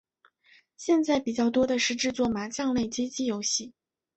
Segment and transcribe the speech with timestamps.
[0.77, 3.71] 现在比较多的是制作麻将类街机游戏。